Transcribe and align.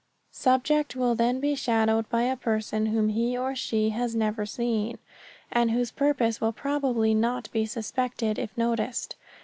Subject 0.33 0.95
will 0.95 1.13
then 1.13 1.39
be 1.39 1.53
shadowed 1.53 2.09
by 2.09 2.23
a 2.23 2.35
person 2.35 2.87
whom 2.87 3.09
he 3.09 3.37
or 3.37 3.55
she 3.55 3.91
has 3.91 4.15
never 4.15 4.47
seen, 4.47 4.97
and 5.51 5.69
whose 5.69 5.91
purpose 5.91 6.41
will 6.41 6.51
probably 6.53 7.13
not 7.13 7.51
be 7.51 7.67
suspected 7.67 8.39
if 8.39 8.57
noticed. 8.57 9.15